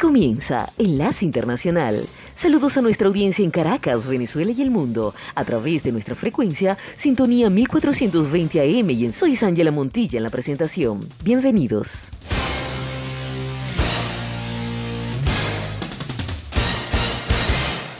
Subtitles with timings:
[0.00, 2.06] Comienza Enlace Internacional.
[2.34, 6.78] Saludos a nuestra audiencia en Caracas, Venezuela y el mundo, a través de nuestra frecuencia
[6.96, 11.00] Sintonía 1420 AM y en Soy Ángela Montilla en la presentación.
[11.22, 12.10] Bienvenidos.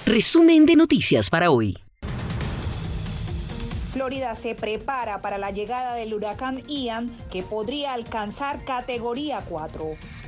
[0.06, 1.77] Resumen de noticias para hoy.
[3.92, 9.84] Florida se prepara para la llegada del huracán Ian, que podría alcanzar categoría 4.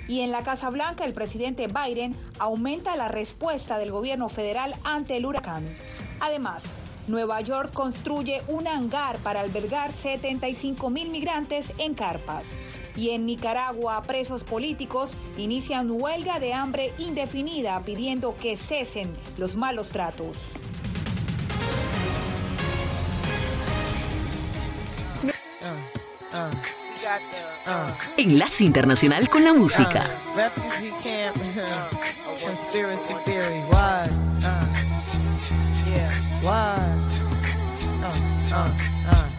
[0.09, 5.17] Y en la Casa Blanca, el presidente Biden aumenta la respuesta del gobierno federal ante
[5.17, 5.65] el huracán.
[6.21, 6.65] Además,
[7.09, 12.45] Nueva York construye un hangar para albergar 75 mil migrantes en carpas.
[12.95, 19.91] Y en Nicaragua, presos políticos inician huelga de hambre indefinida pidiendo que cesen los malos
[19.91, 20.37] tratos.
[28.17, 30.01] Enlace Internacional con la música.
[30.01, 30.53] Uh-huh.
[37.83, 38.23] Uh-huh.
[38.55, 39.33] Uh-huh.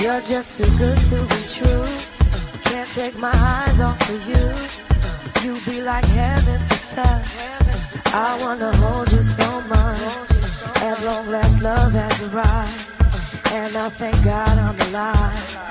[0.00, 1.86] You're just too good to be true.
[2.62, 4.54] Can't take my eyes off of you.
[5.44, 7.50] You be like heaven to touch.
[8.14, 10.49] I wanna hold you so much.
[10.62, 12.90] At long last, love has arrived.
[13.52, 15.70] And I thank God I'm alive.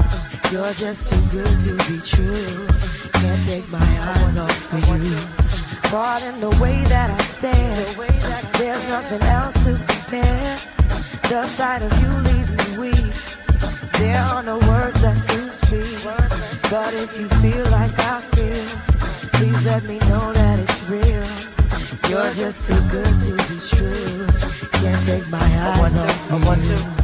[0.51, 2.67] You're just too good to be true.
[3.13, 5.17] Can't take my eyes off of you.
[5.89, 7.85] Caught in the way that I stare.
[8.57, 10.57] There's nothing else to compare.
[11.29, 13.13] The sight of you leaves me weak.
[13.99, 16.03] There are no words left to speak.
[16.69, 18.65] But if you feel like I feel,
[19.33, 21.49] please let me know that it's real.
[22.09, 24.68] You're just too good to be true.
[24.81, 26.31] Can't take my eyes off
[26.69, 26.98] you.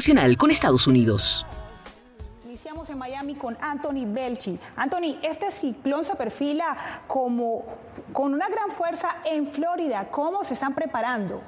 [0.00, 1.44] Internacional con Estados Unidos.
[2.46, 4.58] Iniciamos en Miami con Anthony Belchi.
[4.76, 7.66] Anthony, este ciclón se perfila como
[8.10, 10.08] con una gran fuerza en Florida.
[10.10, 11.42] ¿Cómo se están preparando?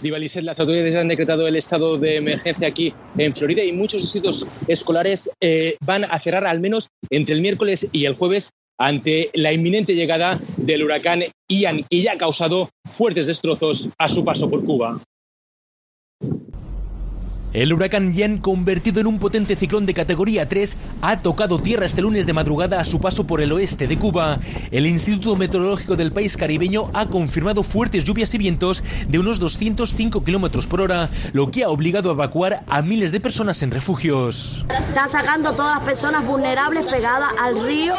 [0.00, 4.46] Divaliset, las autoridades han decretado el estado de emergencia aquí en Florida y muchos distritos
[4.66, 9.52] escolares eh, van a cerrar al menos entre el miércoles y el jueves ante la
[9.52, 14.64] inminente llegada del huracán Ian, que ya ha causado fuertes destrozos a su paso por
[14.64, 14.98] Cuba.
[17.54, 22.02] El huracán Ian, convertido en un potente ciclón de categoría 3, ha tocado tierra este
[22.02, 24.38] lunes de madrugada a su paso por el oeste de Cuba.
[24.70, 30.24] El Instituto Meteorológico del país caribeño ha confirmado fuertes lluvias y vientos de unos 205
[30.24, 34.66] kilómetros por hora, lo que ha obligado a evacuar a miles de personas en refugios.
[34.78, 37.94] Está sacando todas las personas vulnerables pegadas al río,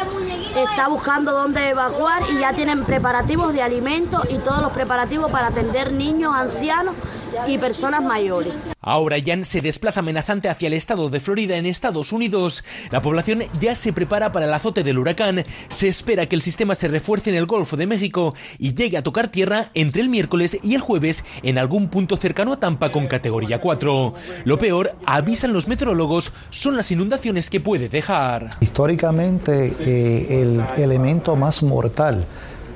[0.56, 5.48] está buscando dónde evacuar y ya tienen preparativos de alimentos y todos los preparativos para
[5.48, 6.94] atender niños, ancianos
[7.46, 8.52] y personas mayores.
[8.80, 12.64] Ahora Jan se desplaza amenazante hacia el estado de Florida en Estados Unidos.
[12.90, 15.44] La población ya se prepara para el azote del huracán.
[15.68, 19.02] Se espera que el sistema se refuerce en el Golfo de México y llegue a
[19.02, 23.06] tocar tierra entre el miércoles y el jueves en algún punto cercano a Tampa con
[23.06, 24.14] categoría 4.
[24.44, 28.50] Lo peor, avisan los meteorólogos, son las inundaciones que puede dejar.
[28.60, 32.26] Históricamente, eh, el elemento más mortal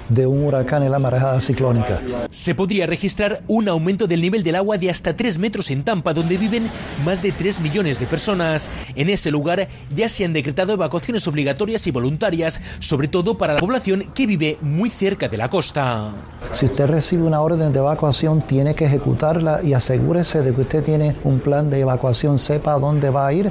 [0.09, 2.01] de un huracán en la marejada ciclónica.
[2.31, 6.15] Se podría registrar un aumento del nivel del agua de hasta 3 metros en Tampa,
[6.15, 6.69] donde viven
[7.05, 8.69] más de 3 millones de personas.
[8.95, 13.61] En ese lugar ya se han decretado evacuaciones obligatorias y voluntarias, sobre todo para la
[13.61, 16.11] población que vive muy cerca de la costa.
[16.53, 20.85] Si usted recibe una orden de evacuación, tiene que ejecutarla y asegúrese de que usted
[20.85, 23.51] tiene un plan de evacuación, sepa dónde va a ir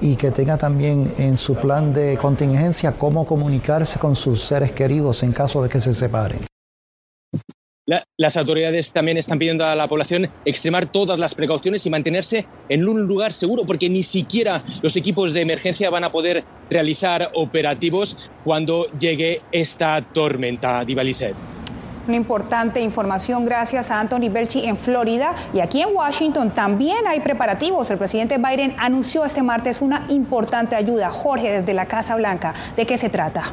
[0.00, 5.22] y que tenga también en su plan de contingencia cómo comunicarse con sus seres queridos
[5.22, 6.40] en caso de que se separen.
[8.18, 12.88] las autoridades también están pidiendo a la población extremar todas las precauciones y mantenerse en
[12.88, 18.16] un lugar seguro, porque ni siquiera los equipos de emergencia van a poder realizar operativos
[18.44, 21.34] cuando llegue esta tormenta, Divaliset.
[22.08, 27.20] Una importante información gracias a Anthony Belchi en Florida y aquí en Washington también hay
[27.20, 27.90] preparativos.
[27.90, 31.10] El presidente Biden anunció este martes una importante ayuda.
[31.10, 33.52] Jorge, desde la Casa Blanca, ¿de qué se trata?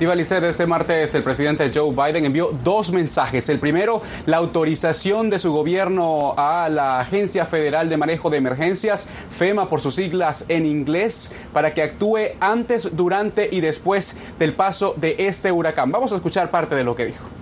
[0.00, 3.50] Divalicet, este martes el presidente Joe Biden envió dos mensajes.
[3.50, 9.06] El primero, la autorización de su gobierno a la Agencia Federal de Manejo de Emergencias,
[9.28, 14.94] FEMA por sus siglas en inglés, para que actúe antes, durante y después del paso
[14.96, 15.92] de este huracán.
[15.92, 17.39] Vamos a escuchar parte de lo que dijo.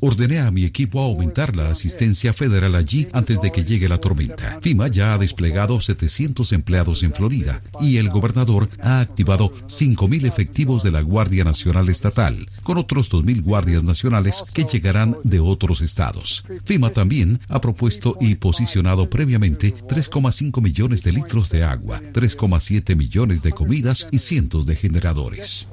[0.00, 3.96] Ordené a mi equipo a aumentar la asistencia federal allí antes de que llegue la
[3.96, 4.58] tormenta.
[4.60, 10.82] FIMA ya ha desplegado 700 empleados en Florida y el gobernador ha activado 5.000 efectivos
[10.82, 16.44] de la Guardia Nacional Estatal, con otros 2.000 guardias nacionales que llegarán de otros estados.
[16.66, 23.42] FIMA también ha propuesto y posicionado previamente 3,5 millones de litros de agua, 3,7 millones
[23.42, 25.66] de comidas y cientos de generadores.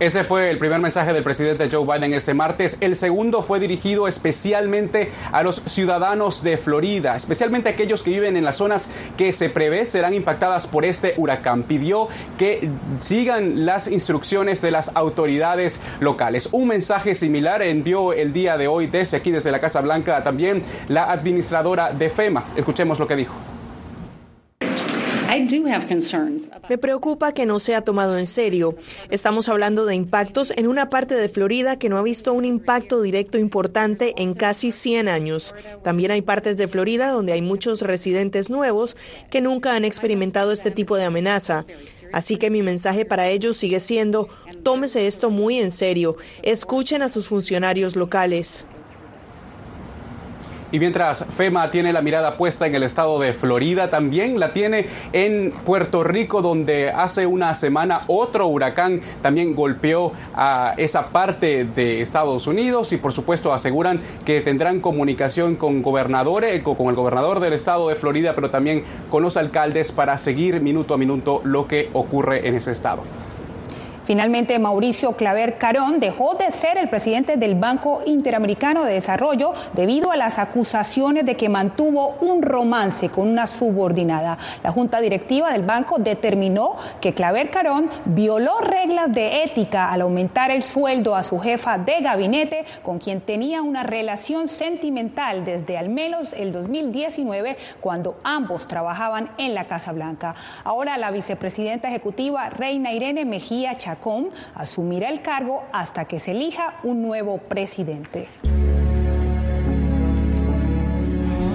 [0.00, 2.78] Ese fue el primer mensaje del presidente Joe Biden este martes.
[2.80, 8.44] El segundo fue dirigido especialmente a los ciudadanos de Florida, especialmente aquellos que viven en
[8.44, 8.88] las zonas
[9.18, 11.64] que se prevé serán impactadas por este huracán.
[11.64, 12.08] Pidió
[12.38, 12.70] que
[13.00, 16.48] sigan las instrucciones de las autoridades locales.
[16.50, 20.62] Un mensaje similar envió el día de hoy desde aquí, desde la Casa Blanca, también
[20.88, 22.46] la administradora de FEMA.
[22.56, 23.49] Escuchemos lo que dijo.
[26.68, 28.76] Me preocupa que no sea tomado en serio.
[29.10, 33.02] Estamos hablando de impactos en una parte de Florida que no ha visto un impacto
[33.02, 35.54] directo importante en casi 100 años.
[35.82, 38.96] También hay partes de Florida donde hay muchos residentes nuevos
[39.30, 41.66] que nunca han experimentado este tipo de amenaza.
[42.12, 44.28] Así que mi mensaje para ellos sigue siendo,
[44.62, 48.64] tómese esto muy en serio, escuchen a sus funcionarios locales.
[50.72, 54.86] Y mientras FEMA tiene la mirada puesta en el estado de Florida, también la tiene
[55.12, 62.02] en Puerto Rico, donde hace una semana otro huracán también golpeó a esa parte de
[62.02, 67.52] Estados Unidos y por supuesto aseguran que tendrán comunicación con gobernadores, con el gobernador del
[67.52, 71.90] estado de Florida, pero también con los alcaldes para seguir minuto a minuto lo que
[71.92, 73.02] ocurre en ese estado.
[74.10, 80.10] Finalmente, Mauricio Claver Carón dejó de ser el presidente del Banco Interamericano de Desarrollo debido
[80.10, 84.36] a las acusaciones de que mantuvo un romance con una subordinada.
[84.64, 90.50] La Junta Directiva del banco determinó que Claver Carón violó reglas de ética al aumentar
[90.50, 95.88] el sueldo a su jefa de gabinete, con quien tenía una relación sentimental desde al
[95.88, 100.34] menos el 2019, cuando ambos trabajaban en la Casa Blanca.
[100.64, 103.76] Ahora la vicepresidenta ejecutiva Reina Irene Mejía
[104.54, 108.28] Asumirá el cargo hasta que se elija un nuevo presidente.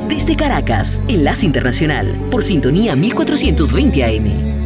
[0.07, 4.64] Desde Caracas, Enlace Internacional, por sintonía 1420 AM.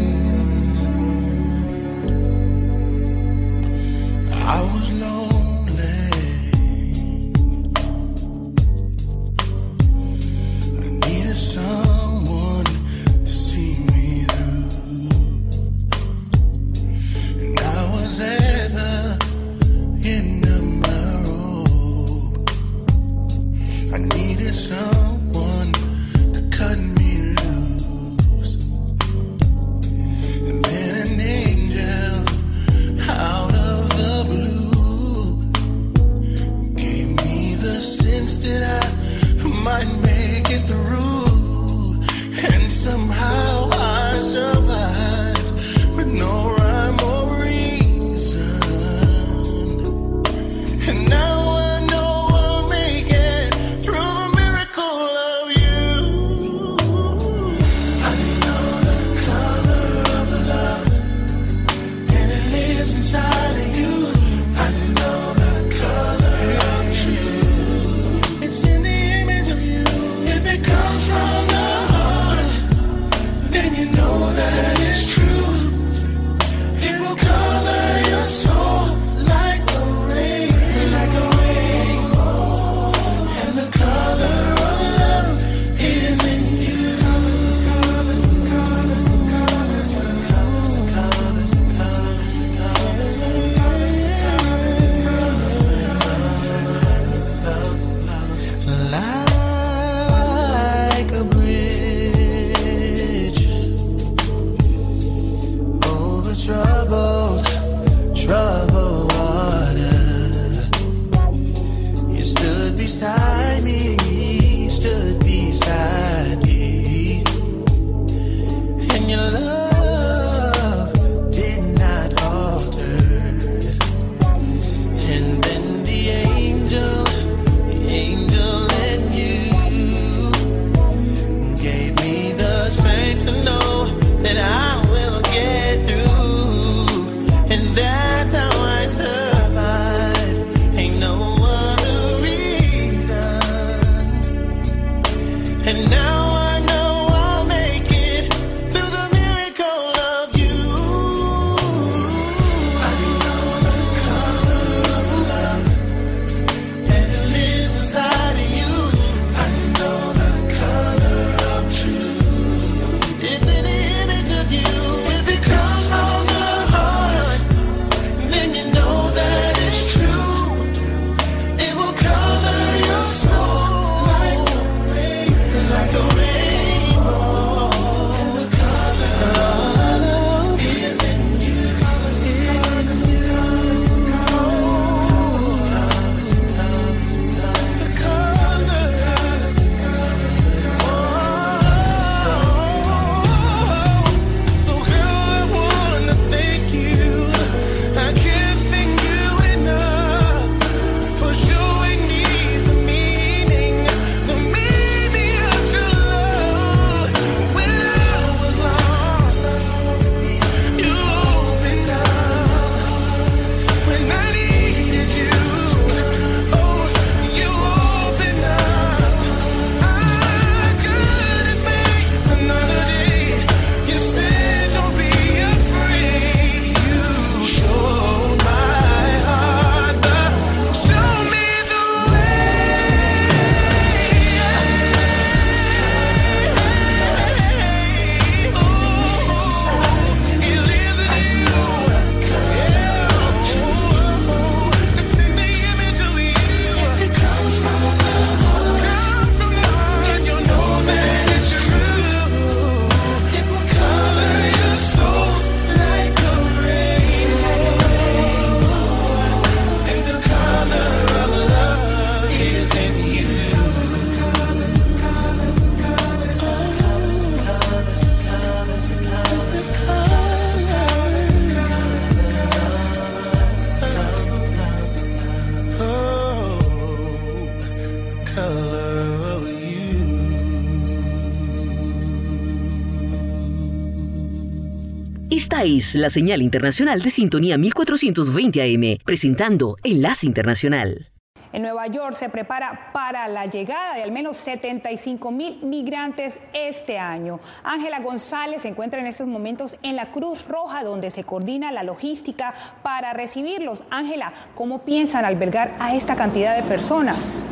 [285.52, 291.10] Esta es la señal internacional de sintonía 1420 AM, presentando Enlace Internacional.
[291.52, 297.00] En Nueva York se prepara para la llegada de al menos 75 mil migrantes este
[297.00, 297.40] año.
[297.64, 301.82] Ángela González se encuentra en estos momentos en la Cruz Roja, donde se coordina la
[301.82, 302.54] logística
[302.84, 303.84] para recibirlos.
[303.90, 307.50] Ángela, ¿cómo piensan albergar a esta cantidad de personas?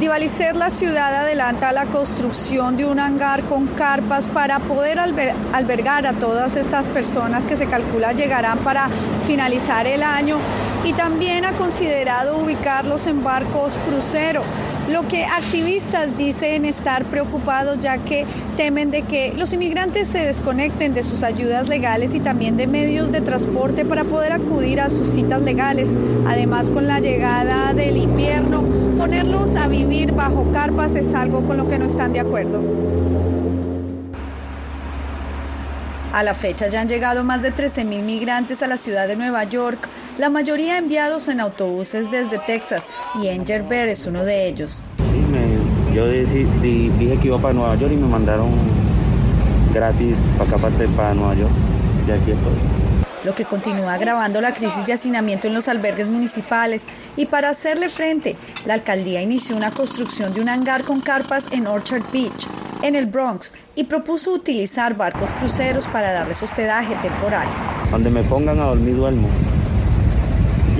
[0.00, 6.14] Divalicer la ciudad adelanta la construcción de un hangar con carpas para poder albergar a
[6.14, 8.88] todas estas personas que se calcula llegarán para
[9.26, 10.38] finalizar el año
[10.84, 14.42] y también ha considerado ubicarlos en barcos crucero
[14.88, 18.24] lo que activistas dicen estar preocupados ya que
[18.56, 23.12] temen de que los inmigrantes se desconecten de sus ayudas legales y también de medios
[23.12, 25.94] de transporte para poder acudir a sus citas legales.
[26.26, 28.62] Además, con la llegada del invierno,
[28.98, 32.60] ponerlos a vivir bajo carpas es algo con lo que no están de acuerdo.
[36.12, 39.44] A la fecha ya han llegado más de 13.000 migrantes a la ciudad de Nueva
[39.44, 39.88] York,
[40.18, 42.84] la mayoría enviados en autobuses desde Texas
[43.22, 44.82] y Angel Bear es uno de ellos.
[44.98, 48.50] Sí, yo dije que iba para Nueva York y me mandaron
[49.72, 51.52] gratis para acá para Nueva York.
[52.08, 52.89] Y aquí estoy
[53.24, 56.86] lo que continúa agravando la crisis de hacinamiento en los albergues municipales.
[57.16, 61.66] Y para hacerle frente, la alcaldía inició una construcción de un hangar con carpas en
[61.66, 62.48] Orchard Beach,
[62.82, 67.46] en el Bronx, y propuso utilizar barcos cruceros para darles hospedaje temporal.
[67.90, 69.28] Donde me pongan a dormir duermo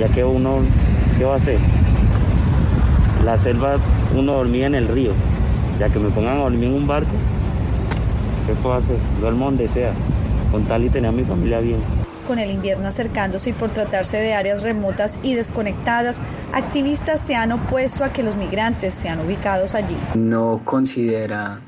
[0.01, 0.61] ya que uno,
[1.19, 1.59] ¿qué va a hacer?
[3.23, 3.75] La selva,
[4.17, 5.11] uno dormía en el río,
[5.79, 7.11] ya que me pongan a dormir en un barco,
[8.47, 8.97] ¿qué puedo hacer?
[9.19, 9.91] Duermo donde sea,
[10.51, 12.00] con tal y tener a mi familia bien.
[12.27, 16.19] Con el invierno acercándose y por tratarse de áreas remotas y desconectadas,
[16.53, 19.97] activistas se han opuesto a que los migrantes sean ubicados allí.
[20.15, 21.61] No considera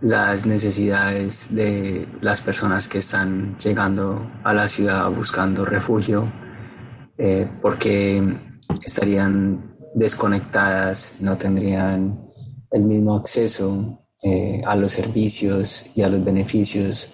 [0.00, 6.32] las necesidades de las personas que están llegando a la ciudad buscando refugio
[7.18, 8.22] eh, porque
[8.84, 12.18] estarían desconectadas, no tendrían
[12.70, 17.08] el mismo acceso eh, a los servicios y a los beneficios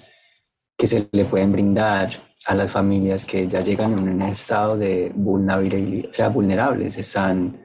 [0.76, 2.10] que se le pueden brindar
[2.46, 7.64] a las familias que ya llegan en un estado de vulnerabilidad, o sea, vulnerables, están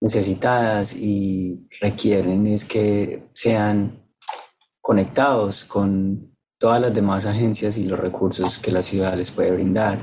[0.00, 4.02] necesitadas y requieren es que sean
[4.80, 9.98] conectados con todas las demás agencias y los recursos que la ciudad les puede brindar.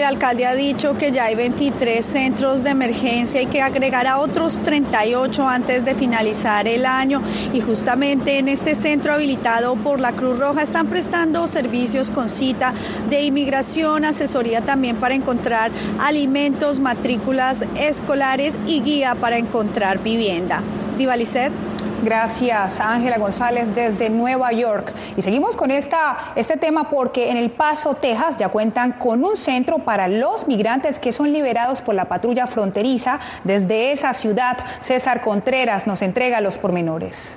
[0.00, 4.58] El alcalde ha dicho que ya hay 23 centros de emergencia y que agregará otros
[4.62, 7.20] 38 antes de finalizar el año.
[7.52, 12.72] Y justamente en este centro habilitado por la Cruz Roja están prestando servicios con cita
[13.10, 20.62] de inmigración, asesoría también para encontrar alimentos, matrículas escolares y guía para encontrar vivienda.
[20.96, 21.69] Divalicet.
[22.02, 24.92] Gracias, Ángela González, desde Nueva York.
[25.16, 29.36] Y seguimos con esta, este tema porque en El Paso, Texas, ya cuentan con un
[29.36, 33.20] centro para los migrantes que son liberados por la patrulla fronteriza.
[33.44, 37.36] Desde esa ciudad, César Contreras nos entrega los pormenores.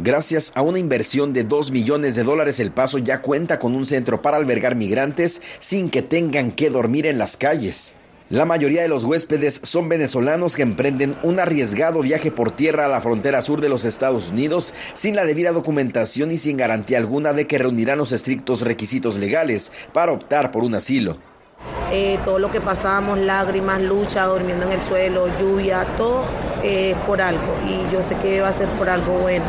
[0.00, 3.84] Gracias a una inversión de 2 millones de dólares, El Paso ya cuenta con un
[3.84, 7.96] centro para albergar migrantes sin que tengan que dormir en las calles.
[8.30, 12.88] La mayoría de los huéspedes son venezolanos que emprenden un arriesgado viaje por tierra a
[12.88, 17.32] la frontera sur de los Estados Unidos sin la debida documentación y sin garantía alguna
[17.32, 21.16] de que reunirán los estrictos requisitos legales para optar por un asilo.
[21.90, 26.26] Eh, todo lo que pasamos, lágrimas, lucha, durmiendo en el suelo, lluvia, todo
[26.62, 29.46] eh, por algo y yo sé que va a ser por algo bueno.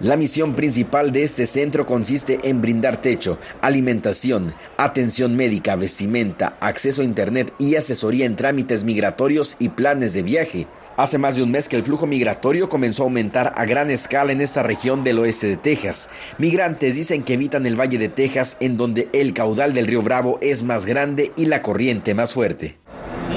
[0.00, 7.00] La misión principal de este centro consiste en brindar techo, alimentación, atención médica, vestimenta, acceso
[7.00, 10.66] a Internet y asesoría en trámites migratorios y planes de viaje.
[10.98, 14.32] Hace más de un mes que el flujo migratorio comenzó a aumentar a gran escala
[14.32, 16.10] en esta región del oeste de Texas.
[16.36, 20.38] Migrantes dicen que evitan el Valle de Texas en donde el caudal del río Bravo
[20.42, 22.76] es más grande y la corriente más fuerte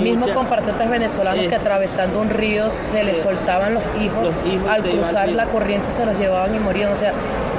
[0.01, 4.33] mismo compatriotas venezolanos que atravesando un río se les soltaban los hijos,
[4.67, 6.91] al cruzar la corriente se los llevaban y morían.
[6.91, 7.13] O sea,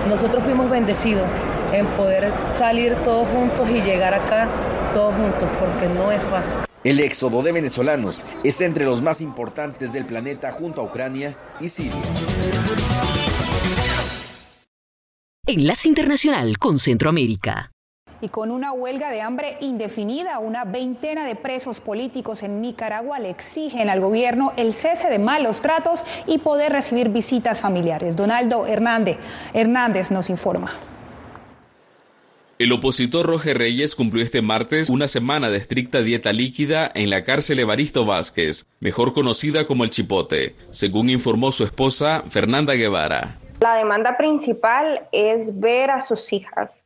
[0.09, 1.27] nosotros fuimos bendecidos
[1.73, 4.49] en poder salir todos juntos y llegar acá
[4.95, 6.59] todos juntos, porque no es fácil.
[6.83, 11.69] El éxodo de venezolanos es entre los más importantes del planeta junto a Ucrania y
[11.69, 11.93] Siria.
[15.47, 17.71] Enlace Internacional con Centroamérica
[18.21, 23.31] y con una huelga de hambre indefinida, una veintena de presos políticos en Nicaragua le
[23.31, 28.17] exigen al gobierno el cese de malos tratos y poder recibir visitas familiares.
[28.17, 29.19] Donaldo Hernández,
[29.55, 30.73] Hernández nos informa.
[32.59, 37.25] El opositor Roger Reyes cumplió este martes una semana de estricta dieta líquida en la
[37.25, 43.39] cárcel Evaristo Vázquez, mejor conocida como el Chipote, según informó su esposa Fernanda Guevara.
[43.63, 46.83] La demanda principal es ver a sus hijas.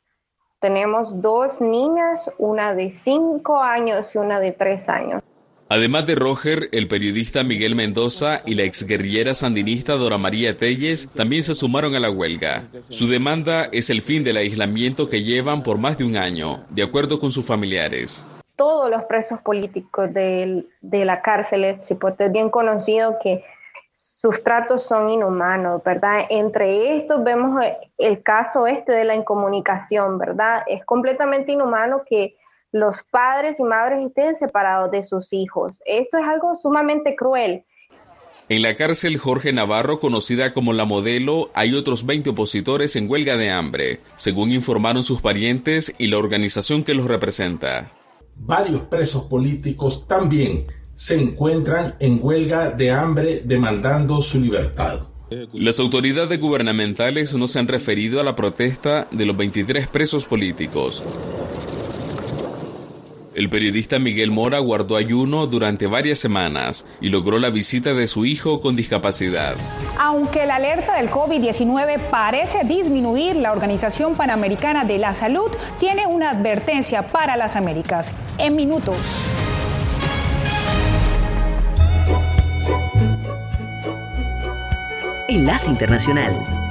[0.64, 5.22] Tenemos dos niñas, una de cinco años y una de tres años.
[5.68, 11.42] Además de Roger, el periodista Miguel Mendoza y la exguerrillera sandinista Dora María Telles también
[11.42, 12.64] se sumaron a la huelga.
[12.88, 16.82] Su demanda es el fin del aislamiento que llevan por más de un año, de
[16.82, 18.26] acuerdo con sus familiares.
[18.56, 21.86] Todos los presos políticos de, la cárcel es
[22.32, 23.44] bien conocido que
[23.94, 26.26] sus tratos son inhumanos, ¿verdad?
[26.28, 27.64] Entre estos vemos
[27.96, 30.64] el caso este de la incomunicación, ¿verdad?
[30.66, 32.36] Es completamente inhumano que
[32.72, 35.80] los padres y madres estén separados de sus hijos.
[35.86, 37.64] Esto es algo sumamente cruel.
[38.48, 43.36] En la cárcel Jorge Navarro, conocida como la modelo, hay otros 20 opositores en huelga
[43.36, 47.92] de hambre, según informaron sus parientes y la organización que los representa.
[48.36, 55.00] Varios presos políticos también se encuentran en huelga de hambre demandando su libertad.
[55.52, 61.04] Las autoridades gubernamentales no se han referido a la protesta de los 23 presos políticos.
[63.34, 68.24] El periodista Miguel Mora guardó ayuno durante varias semanas y logró la visita de su
[68.24, 69.56] hijo con discapacidad.
[69.98, 76.30] Aunque la alerta del COVID-19 parece disminuir, la Organización Panamericana de la Salud tiene una
[76.30, 78.12] advertencia para las Américas.
[78.38, 78.96] En minutos.
[85.28, 86.63] Enlace Internacional.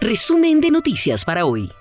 [0.00, 1.72] Resumen de noticias para hoy.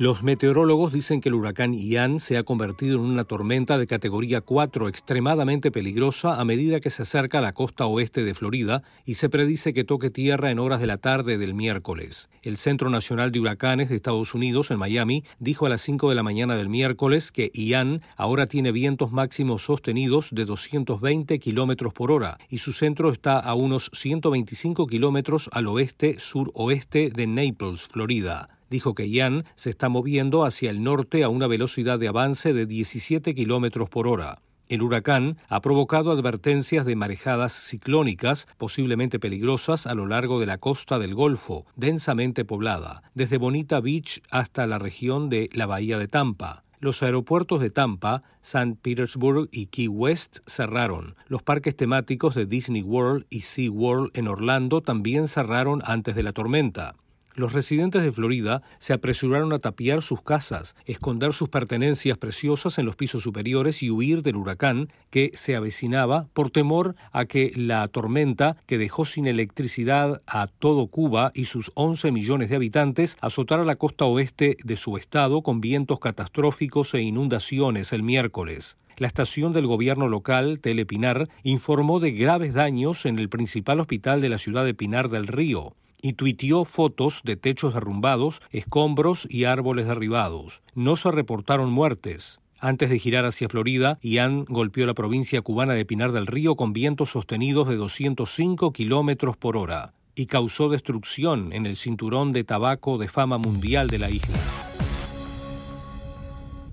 [0.00, 4.40] Los meteorólogos dicen que el huracán Ian se ha convertido en una tormenta de categoría
[4.40, 9.16] 4 extremadamente peligrosa a medida que se acerca a la costa oeste de Florida y
[9.16, 12.30] se predice que toque tierra en horas de la tarde del miércoles.
[12.42, 16.14] El Centro Nacional de Huracanes de Estados Unidos en Miami dijo a las 5 de
[16.14, 22.10] la mañana del miércoles que Ian ahora tiene vientos máximos sostenidos de 220 kilómetros por
[22.10, 28.94] hora y su centro está a unos 125 kilómetros al oeste-suroeste de Naples, Florida dijo
[28.94, 33.34] que Ian se está moviendo hacia el norte a una velocidad de avance de 17
[33.34, 34.40] kilómetros por hora.
[34.70, 40.58] El huracán ha provocado advertencias de marejadas ciclónicas posiblemente peligrosas a lo largo de la
[40.58, 46.06] costa del Golfo, densamente poblada, desde Bonita Beach hasta la región de la Bahía de
[46.06, 46.62] Tampa.
[46.78, 48.76] Los aeropuertos de Tampa, St.
[48.80, 51.16] Petersburg y Key West cerraron.
[51.26, 56.22] Los parques temáticos de Disney World y Sea World en Orlando también cerraron antes de
[56.22, 56.94] la tormenta.
[57.34, 62.86] Los residentes de Florida se apresuraron a tapiar sus casas, esconder sus pertenencias preciosas en
[62.86, 67.86] los pisos superiores y huir del huracán que se avecinaba por temor a que la
[67.86, 73.64] tormenta que dejó sin electricidad a todo Cuba y sus 11 millones de habitantes azotara
[73.64, 78.76] la costa oeste de su estado con vientos catastróficos e inundaciones el miércoles.
[78.96, 84.28] La estación del gobierno local, Telepinar, informó de graves daños en el principal hospital de
[84.28, 89.86] la ciudad de Pinar del Río y tuiteó fotos de techos derrumbados, escombros y árboles
[89.86, 90.62] derribados.
[90.74, 92.40] No se reportaron muertes.
[92.60, 96.72] Antes de girar hacia Florida, Ian golpeó la provincia cubana de Pinar del Río con
[96.72, 102.98] vientos sostenidos de 205 kilómetros por hora y causó destrucción en el cinturón de tabaco
[102.98, 104.38] de fama mundial de la isla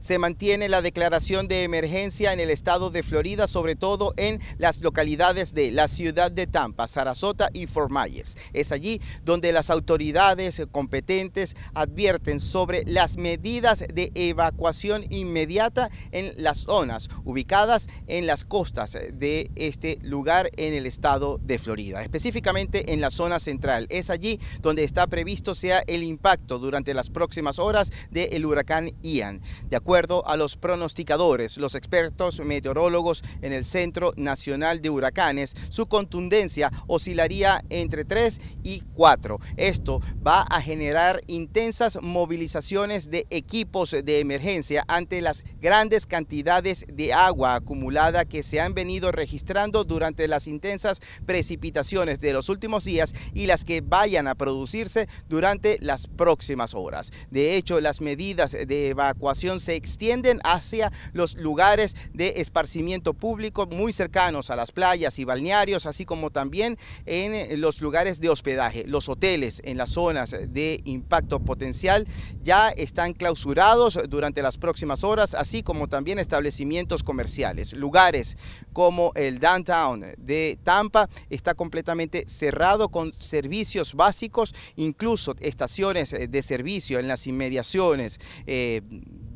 [0.07, 4.79] se mantiene la declaración de emergencia en el estado de Florida, sobre todo en las
[4.79, 8.37] localidades de la ciudad de Tampa, Sarasota y Fort Myers.
[8.53, 16.59] Es allí donde las autoridades competentes advierten sobre las medidas de evacuación inmediata en las
[16.59, 23.01] zonas ubicadas en las costas de este lugar en el estado de Florida, específicamente en
[23.01, 23.87] la zona central.
[23.89, 29.41] Es allí donde está previsto sea el impacto durante las próximas horas del huracán Ian.
[29.69, 35.87] De acuerdo a los pronosticadores, los expertos meteorólogos en el Centro Nacional de Huracanes, su
[35.87, 39.39] contundencia oscilaría entre 3 y 4.
[39.55, 47.13] Esto va a generar intensas movilizaciones de equipos de emergencia ante las grandes cantidades de
[47.13, 53.13] agua acumulada que se han venido registrando durante las intensas precipitaciones de los últimos días
[53.33, 57.11] y las que vayan a producirse durante las próximas horas.
[57.31, 63.93] De hecho, las medidas de evacuación se extienden hacia los lugares de esparcimiento público muy
[63.93, 68.83] cercanos a las playas y balnearios, así como también en eh, los lugares de hospedaje.
[68.85, 72.05] Los hoteles en las zonas de impacto potencial
[72.43, 77.73] ya están clausurados durante las próximas horas, así como también establecimientos comerciales.
[77.73, 78.37] Lugares
[78.73, 86.99] como el downtown de Tampa está completamente cerrado con servicios básicos, incluso estaciones de servicio
[86.99, 88.81] en las inmediaciones eh,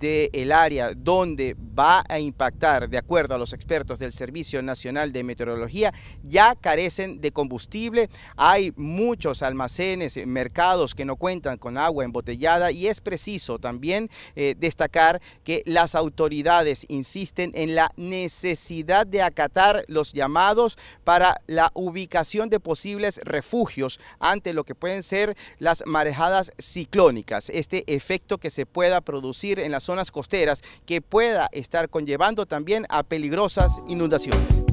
[0.01, 5.23] del área donde va a impactar, de acuerdo a los expertos del Servicio Nacional de
[5.23, 8.09] Meteorología, ya carecen de combustible.
[8.35, 14.55] Hay muchos almacenes, mercados que no cuentan con agua embotellada y es preciso también eh,
[14.57, 22.49] destacar que las autoridades insisten en la necesidad de acatar los llamados para la ubicación
[22.49, 27.49] de posibles refugios ante lo que pueden ser las marejadas ciclónicas.
[27.51, 32.85] Este efecto que se pueda producir en las zonas costeras que pueda estar conllevando también
[32.89, 34.63] a peligrosas inundaciones.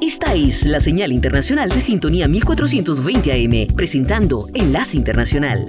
[0.00, 5.66] Esta es la señal internacional de sintonía 1420 AM, presentando Enlace Internacional.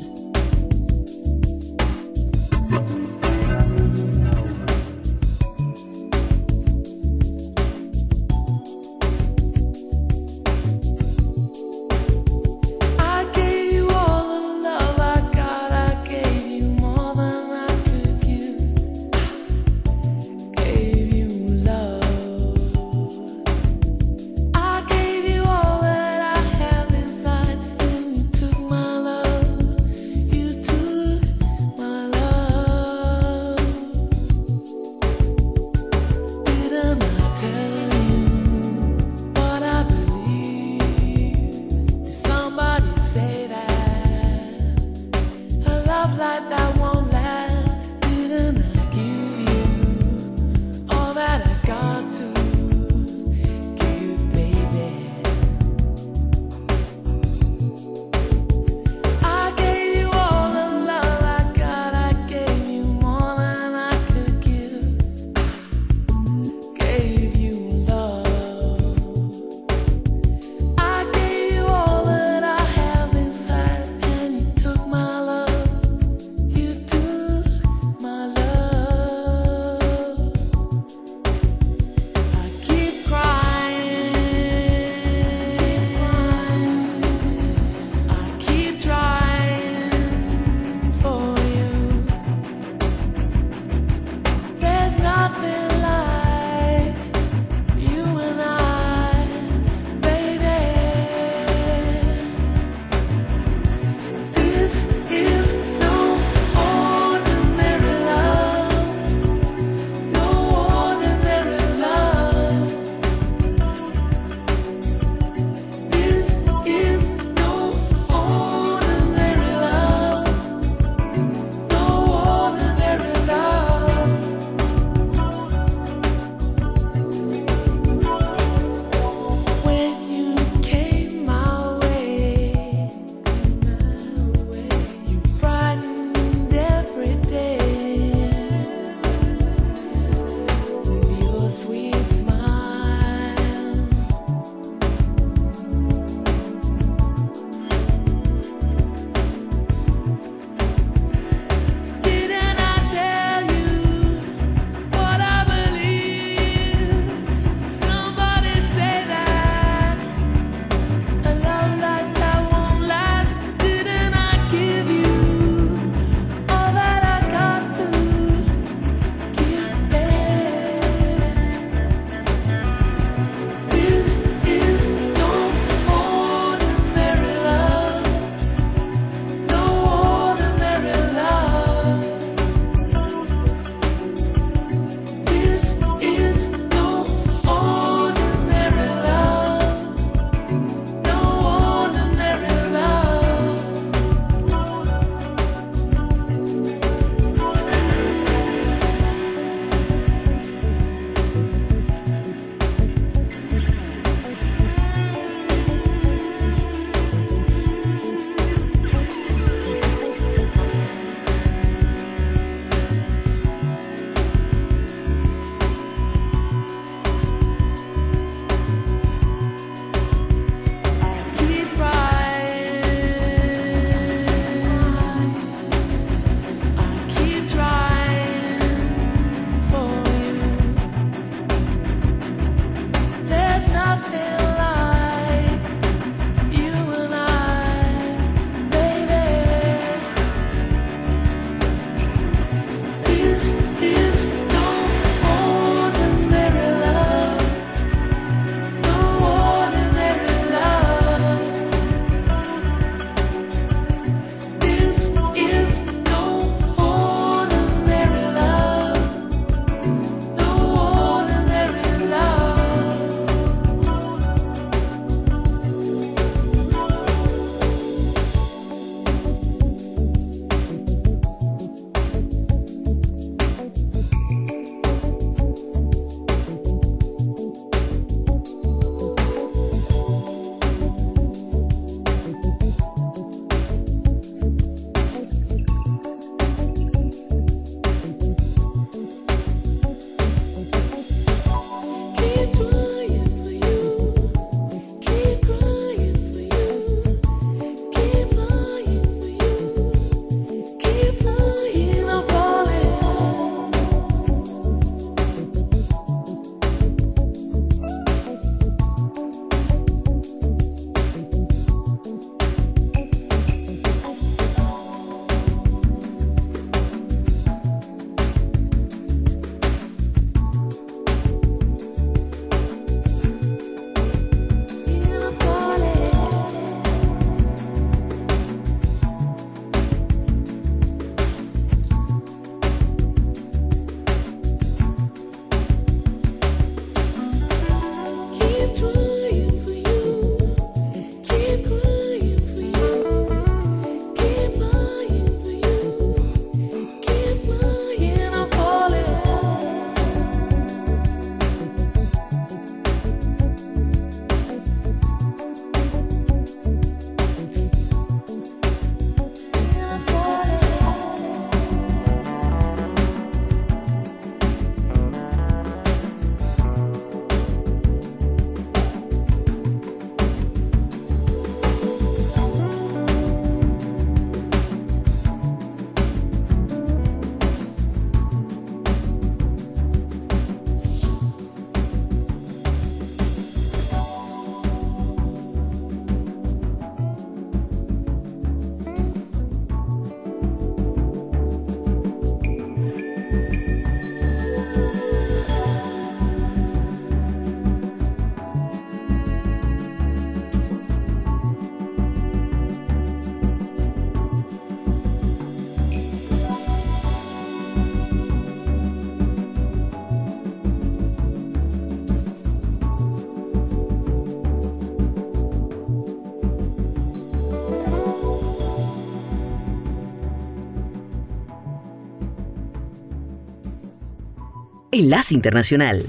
[424.98, 426.04] Enlace Internacional.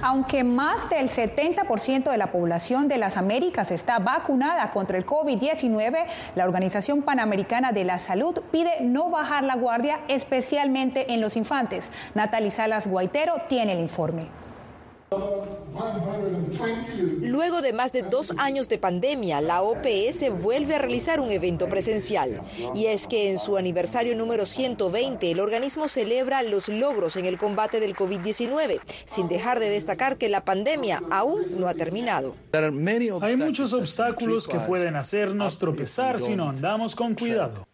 [0.00, 6.06] Aunque más del 70% de la población de las Américas está vacunada contra el COVID-19,
[6.34, 11.92] la Organización Panamericana de la Salud pide no bajar la guardia, especialmente en los infantes.
[12.14, 14.47] Natalie Salas Guaitero tiene el informe.
[17.20, 21.68] Luego de más de dos años de pandemia, la OPS vuelve a realizar un evento
[21.68, 22.40] presencial.
[22.74, 27.38] Y es que en su aniversario número 120, el organismo celebra los logros en el
[27.38, 32.34] combate del COVID-19, sin dejar de destacar que la pandemia aún no ha terminado.
[33.20, 37.66] Hay muchos obstáculos que pueden hacernos tropezar si no andamos con cuidado.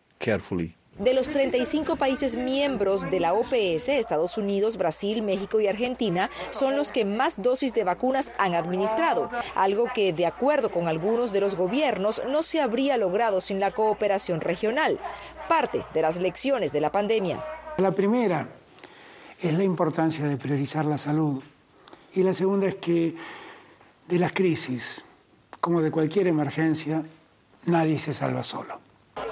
[0.98, 6.76] De los 35 países miembros de la OPS, Estados Unidos, Brasil, México y Argentina son
[6.76, 11.40] los que más dosis de vacunas han administrado, algo que, de acuerdo con algunos de
[11.40, 15.00] los gobiernos, no se habría logrado sin la cooperación regional.
[15.48, 17.44] Parte de las lecciones de la pandemia.
[17.78, 18.48] La primera
[19.40, 21.42] es la importancia de priorizar la salud
[22.12, 23.16] y la segunda es que
[24.06, 25.02] de las crisis,
[25.60, 27.02] como de cualquier emergencia,
[27.66, 28.83] nadie se salva solo.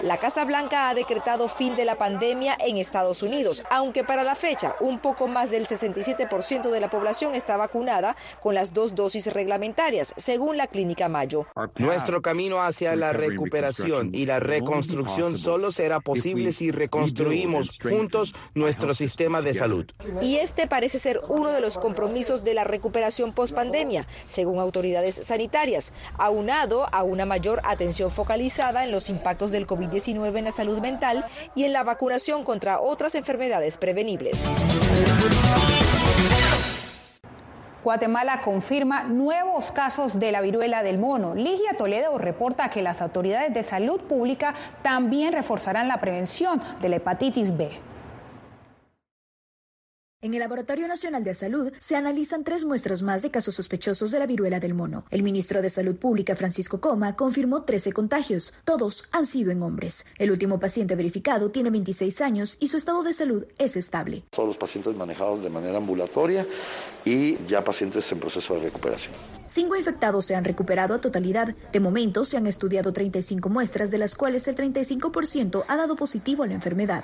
[0.03, 4.35] La Casa Blanca ha decretado fin de la pandemia en Estados Unidos, aunque para la
[4.35, 9.33] fecha un poco más del 67% de la población está vacunada con las dos dosis
[9.33, 11.47] reglamentarias, según la Clínica Mayo.
[11.79, 18.95] Nuestro camino hacia la recuperación y la reconstrucción solo será posible si reconstruimos juntos nuestro
[18.95, 19.87] sistema de salud.
[20.21, 25.93] Y este parece ser uno de los compromisos de la recuperación post-pandemia, según autoridades sanitarias,
[26.19, 31.25] aunado a una mayor atención focalizada en los impactos del COVID-19 en la salud mental
[31.55, 34.45] y en la vacunación contra otras enfermedades prevenibles.
[37.85, 41.35] Guatemala confirma nuevos casos de la viruela del mono.
[41.35, 46.97] Ligia Toledo reporta que las autoridades de salud pública también reforzarán la prevención de la
[46.97, 47.71] hepatitis B.
[50.25, 54.21] En el Laboratorio Nacional de Salud se analizan tres muestras más de casos sospechosos de
[54.21, 55.05] la viruela del mono.
[55.11, 58.55] El ministro de Salud Pública, Francisco Coma, confirmó 13 contagios.
[58.65, 60.07] Todos han sido en hombres.
[60.19, 64.23] El último paciente verificado tiene 26 años y su estado de salud es estable.
[64.31, 66.47] Todos los pacientes manejados de manera ambulatoria
[67.05, 69.17] y ya pacientes en proceso de recuperación.
[69.49, 71.53] Cinco infectados se han recuperado a totalidad.
[71.73, 76.45] De momento se han estudiado 35 muestras, de las cuales el 35% ha dado positivo
[76.45, 77.03] a la enfermedad.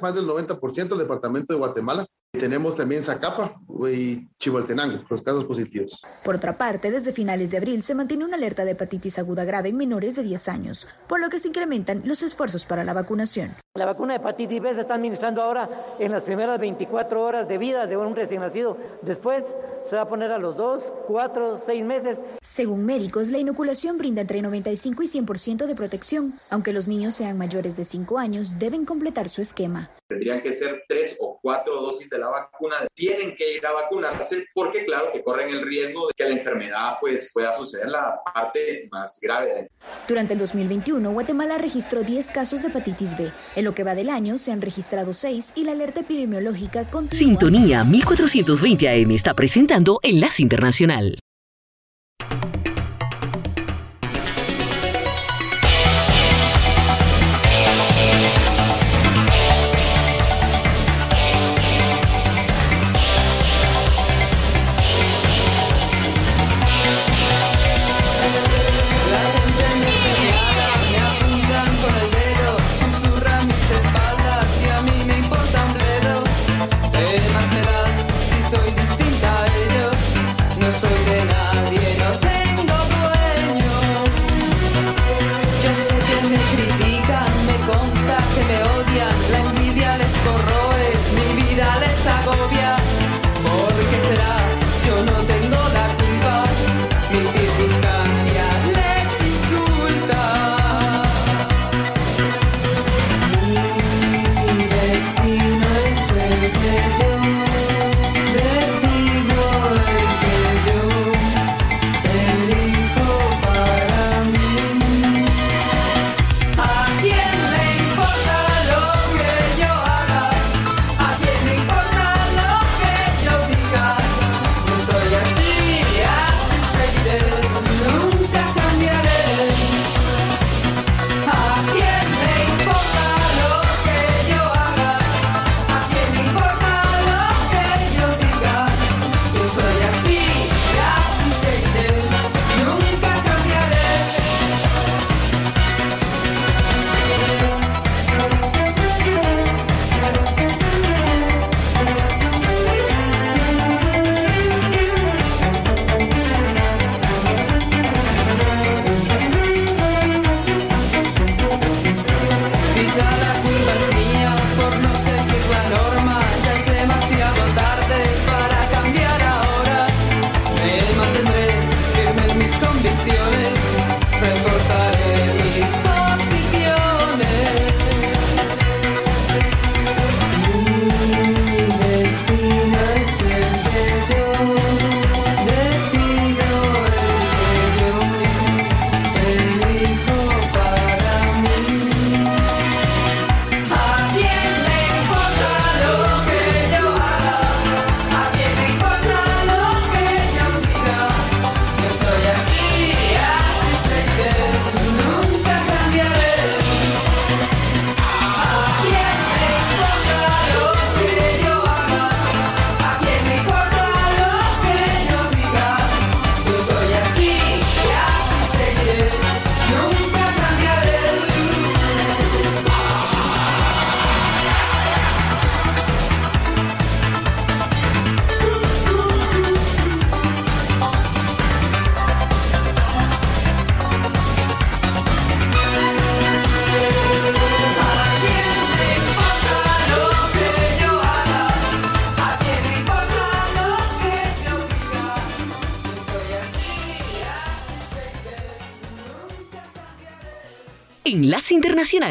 [0.00, 6.02] Más del 90% del departamento de Guatemala tenemos también Zacapa y Chivaltenango, los casos positivos.
[6.24, 9.68] Por otra parte, desde finales de abril se mantiene una alerta de hepatitis aguda grave
[9.68, 13.50] en menores de 10 años, por lo que se incrementan los esfuerzos para la vacunación.
[13.76, 15.68] La vacuna de hepatitis B se está administrando ahora
[15.98, 18.76] en las primeras 24 horas de vida de un recién nacido.
[19.02, 19.44] Después
[19.88, 22.22] se va a poner a los 2, 4, 6 meses.
[22.42, 26.32] Según médicos, la inoculación brinda entre 95 y 100% de protección.
[26.50, 29.83] Aunque los niños sean mayores de 5 años, deben completar su esquema.
[30.06, 32.76] Tendrían que ser 3 o 4 dosis de la vacuna.
[32.94, 36.96] Tienen que ir a vacunarse porque, claro, que corren el riesgo de que la enfermedad
[37.00, 39.70] pues, pueda suceder la parte más grave.
[40.06, 43.30] Durante el 2021, Guatemala registró 10 casos de hepatitis B.
[43.56, 47.18] En lo que va del año, se han registrado 6 y la alerta epidemiológica continúa.
[47.18, 51.18] Sintonía 1420 AM está presentando Enlace Internacional.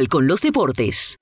[0.10, 1.18] Con los Deportes.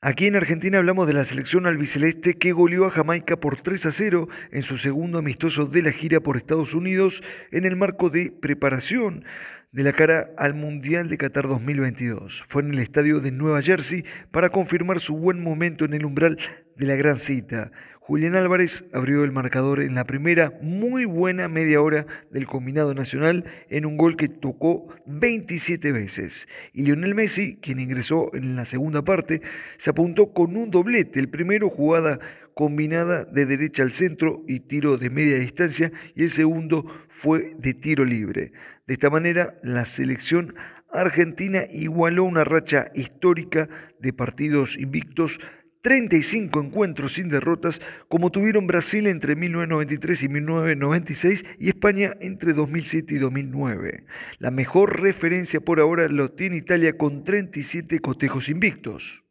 [0.00, 3.92] Aquí en Argentina hablamos de la selección albiceleste que goleó a Jamaica por 3 a
[3.92, 7.22] 0 en su segundo amistoso de la gira por Estados Unidos
[7.52, 9.24] en el marco de preparación
[9.70, 12.44] de la cara al Mundial de Qatar 2022.
[12.48, 16.38] Fue en el estadio de Nueva Jersey para confirmar su buen momento en el umbral
[16.74, 17.70] de la gran cita.
[18.06, 23.46] Julián Álvarez abrió el marcador en la primera muy buena media hora del combinado nacional
[23.68, 26.46] en un gol que tocó 27 veces.
[26.72, 29.42] Y Lionel Messi, quien ingresó en la segunda parte,
[29.76, 31.18] se apuntó con un doblete.
[31.18, 32.20] El primero jugada
[32.54, 37.74] combinada de derecha al centro y tiro de media distancia y el segundo fue de
[37.74, 38.52] tiro libre.
[38.86, 40.54] De esta manera, la selección
[40.92, 45.40] argentina igualó una racha histórica de partidos invictos
[45.86, 53.14] 35 encuentros sin derrotas como tuvieron Brasil entre 1993 y 1996 y España entre 2007
[53.14, 54.04] y 2009.
[54.40, 59.22] La mejor referencia por ahora lo tiene Italia con 37 cotejos invictos.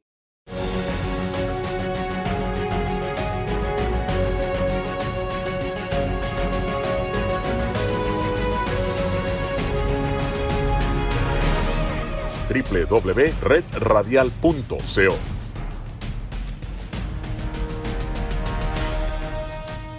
[12.48, 15.35] www.redradial.co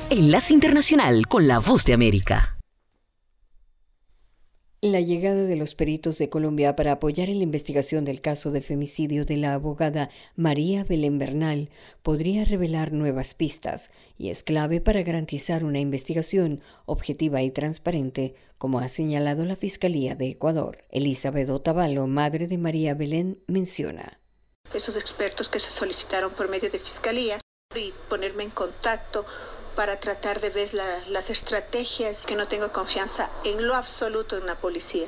[0.08, 2.56] Enlace Internacional con la Voz de América.
[4.80, 8.60] La llegada de los peritos de Colombia para apoyar en la investigación del caso de
[8.60, 11.70] femicidio de la abogada María Belén Bernal
[12.04, 18.78] podría revelar nuevas pistas y es clave para garantizar una investigación objetiva y transparente, como
[18.78, 20.78] ha señalado la Fiscalía de Ecuador.
[20.90, 24.20] Elizabeth Otavalo, madre de María Belén, menciona.
[24.72, 27.40] Esos expertos que se solicitaron por medio de Fiscalía
[27.74, 29.26] y ponerme en contacto
[29.76, 30.70] para tratar de ver
[31.10, 35.06] las estrategias que no tengo confianza en lo absoluto en la policía.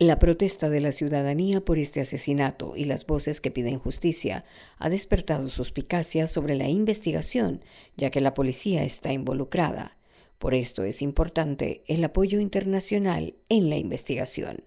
[0.00, 4.44] La protesta de la ciudadanía por este asesinato y las voces que piden justicia
[4.78, 7.64] ha despertado suspicacia sobre la investigación,
[7.96, 9.90] ya que la policía está involucrada.
[10.38, 14.62] Por esto es importante el apoyo internacional en la investigación.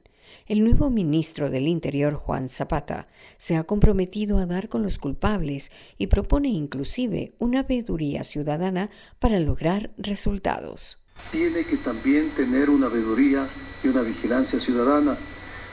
[0.48, 3.08] El nuevo ministro del Interior, Juan Zapata,
[3.38, 9.40] se ha comprometido a dar con los culpables y propone inclusive una veeduría ciudadana para
[9.40, 11.00] lograr resultados.
[11.32, 13.48] Tiene que también tener una veeduría
[13.84, 15.18] y una vigilancia ciudadana.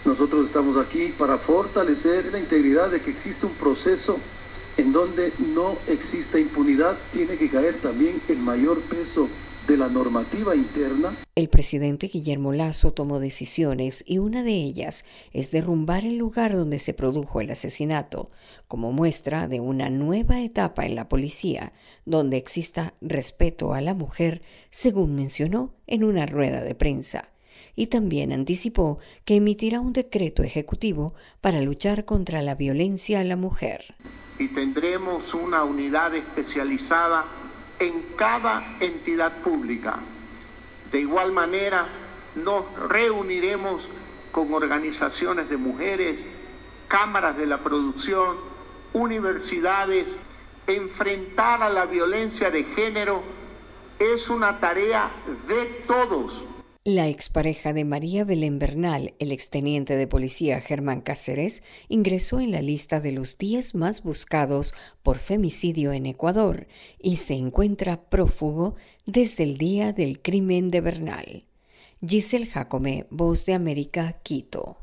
[0.04, 4.18] Nosotros estamos aquí para fortalecer la integridad de que existe un proceso
[4.76, 6.96] en donde no exista impunidad.
[7.12, 9.28] Tiene que caer también el mayor peso
[9.68, 11.14] de la normativa interna.
[11.34, 16.78] El presidente Guillermo Lazo tomó decisiones y una de ellas es derrumbar el lugar donde
[16.78, 18.28] se produjo el asesinato,
[18.66, 21.70] como muestra de una nueva etapa en la policía,
[22.06, 24.40] donde exista respeto a la mujer,
[24.70, 27.30] según mencionó en una rueda de prensa.
[27.76, 33.36] Y también anticipó que emitirá un decreto ejecutivo para luchar contra la violencia a la
[33.36, 33.84] mujer.
[34.38, 37.26] Y tendremos una unidad especializada
[37.78, 39.96] en cada entidad pública.
[40.90, 41.86] De igual manera,
[42.34, 43.88] nos reuniremos
[44.32, 46.26] con organizaciones de mujeres,
[46.88, 48.36] cámaras de la producción,
[48.92, 50.18] universidades.
[50.66, 53.22] Enfrentar a la violencia de género
[53.98, 55.10] es una tarea
[55.46, 56.44] de todos.
[56.88, 62.62] La expareja de María Belén Bernal, el exteniente de policía Germán Cáceres, ingresó en la
[62.62, 64.72] lista de los 10 más buscados
[65.02, 66.66] por femicidio en Ecuador
[66.98, 68.74] y se encuentra prófugo
[69.04, 71.44] desde el día del crimen de Bernal.
[72.00, 74.78] Giselle Jacome, Voz de América, Quito.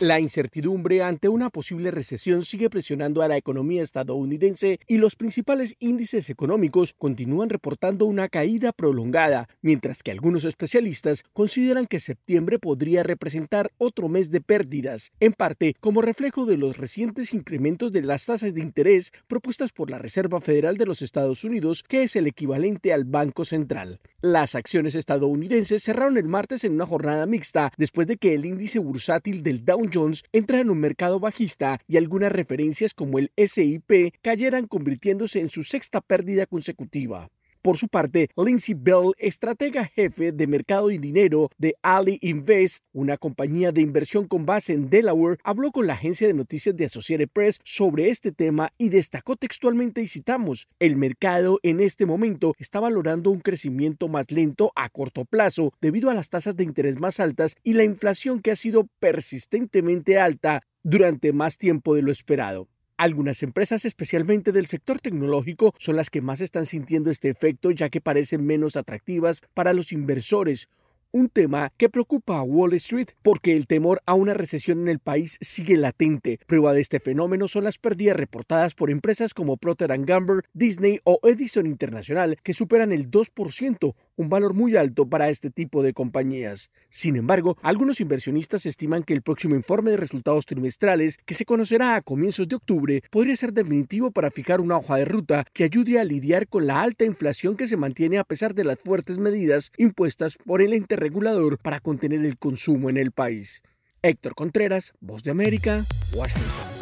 [0.00, 5.74] La incertidumbre ante una posible recesión sigue presionando a la economía estadounidense y los principales
[5.78, 13.04] índices económicos continúan reportando una caída prolongada, mientras que algunos especialistas consideran que septiembre podría
[13.04, 18.26] representar otro mes de pérdidas, en parte como reflejo de los recientes incrementos de las
[18.26, 22.26] tasas de interés propuestas por la Reserva Federal de los Estados Unidos, que es el
[22.26, 24.00] equivalente al Banco Central.
[24.20, 28.78] Las acciones estadounidenses cerraron el martes en una jornada mixta después de que el índice
[28.78, 34.14] bursátil del Dow Jones entra en un mercado bajista y algunas referencias como el SIP
[34.22, 37.30] cayeran convirtiéndose en su sexta pérdida consecutiva.
[37.66, 43.16] Por su parte, Lindsay Bell, estratega jefe de mercado y dinero de Ali Invest, una
[43.16, 47.28] compañía de inversión con base en Delaware, habló con la agencia de noticias de Associated
[47.28, 52.78] Press sobre este tema y destacó textualmente y citamos, el mercado en este momento está
[52.78, 57.18] valorando un crecimiento más lento a corto plazo debido a las tasas de interés más
[57.18, 62.68] altas y la inflación que ha sido persistentemente alta durante más tiempo de lo esperado.
[62.98, 67.90] Algunas empresas, especialmente del sector tecnológico, son las que más están sintiendo este efecto ya
[67.90, 70.68] que parecen menos atractivas para los inversores.
[71.12, 74.98] un tema que preocupa a Wall Street porque el temor a una recesión en el
[74.98, 76.40] país sigue latente.
[76.46, 81.18] Prueba de este fenómeno son las pérdidas reportadas por empresas como Procter Gamble, Disney o
[81.22, 86.70] Edison International, que superan el 2%, un valor muy alto para este tipo de compañías.
[86.88, 91.94] Sin embargo, algunos inversionistas estiman que el próximo informe de resultados trimestrales, que se conocerá
[91.94, 96.00] a comienzos de octubre, podría ser definitivo para fijar una hoja de ruta que ayude
[96.00, 99.70] a lidiar con la alta inflación que se mantiene a pesar de las fuertes medidas
[99.76, 103.62] impuestas por el ente regulador para contener el consumo en el país.
[104.02, 106.75] Héctor Contreras, Voz de América, Washington.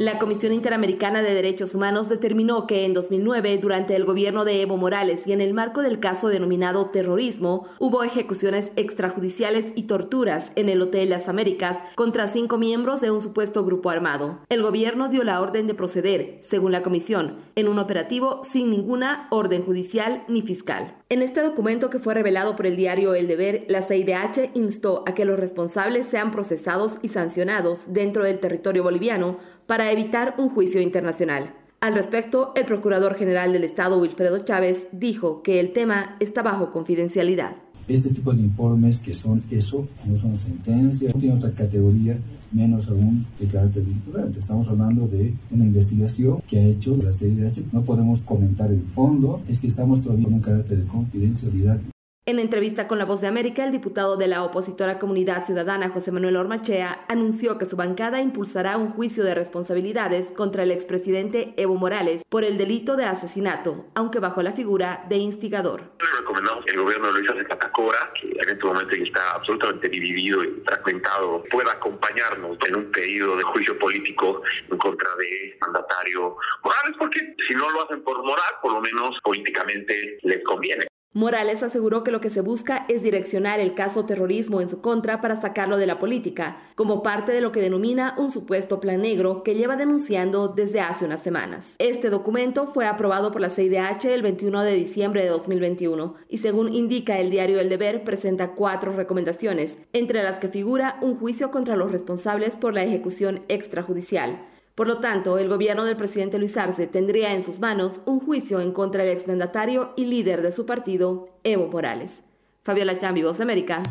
[0.00, 4.76] La Comisión Interamericana de Derechos Humanos determinó que en 2009, durante el gobierno de Evo
[4.76, 10.68] Morales y en el marco del caso denominado terrorismo, hubo ejecuciones extrajudiciales y torturas en
[10.68, 14.40] el Hotel Las Américas contra cinco miembros de un supuesto grupo armado.
[14.48, 19.28] El gobierno dio la orden de proceder, según la comisión, en un operativo sin ninguna
[19.30, 20.96] orden judicial ni fiscal.
[21.08, 25.14] En este documento que fue revelado por el diario El Deber, la CIDH instó a
[25.14, 30.80] que los responsables sean procesados y sancionados dentro del territorio boliviano para evitar un juicio
[30.80, 31.54] internacional.
[31.80, 36.72] Al respecto, el Procurador General del Estado, Wilfredo Chávez, dijo que el tema está bajo
[36.72, 37.56] confidencialidad.
[37.86, 42.16] Este tipo de informes que son eso, no son sentencias, no tiene otra categoría,
[42.52, 44.38] menos aún de carácter vinculante.
[44.38, 47.72] Estamos hablando de una investigación que ha hecho la CIDH.
[47.72, 51.78] No podemos comentar el fondo, es que estamos todavía en un carácter de confidencialidad
[52.26, 56.10] en entrevista con La Voz de América, el diputado de la opositora Comunidad Ciudadana, José
[56.10, 61.74] Manuel Ormachea, anunció que su bancada impulsará un juicio de responsabilidades contra el expresidente Evo
[61.74, 65.82] Morales por el delito de asesinato, aunque bajo la figura de instigador.
[66.18, 70.42] Recomendamos que el gobierno de Luis Arce Catacora, que en este momento está absolutamente dividido
[70.42, 76.96] y fragmentado, pueda acompañarnos en un pedido de juicio político en contra de mandatario Morales,
[76.98, 80.86] porque si no lo hacen por moral, por lo menos políticamente les conviene.
[81.16, 85.20] Morales aseguró que lo que se busca es direccionar el caso terrorismo en su contra
[85.20, 89.44] para sacarlo de la política, como parte de lo que denomina un supuesto plan negro
[89.44, 91.76] que lleva denunciando desde hace unas semanas.
[91.78, 96.74] Este documento fue aprobado por la CIDH el 21 de diciembre de 2021 y según
[96.74, 101.76] indica el diario El Deber presenta cuatro recomendaciones, entre las que figura un juicio contra
[101.76, 104.40] los responsables por la ejecución extrajudicial.
[104.74, 108.60] Por lo tanto, el gobierno del presidente Luis Arce tendría en sus manos un juicio
[108.60, 112.22] en contra del exmandatario y líder de su partido, Evo Morales.
[112.64, 113.82] Fabiola Chambi, Voz América,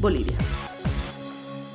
[0.00, 0.36] Bolivia.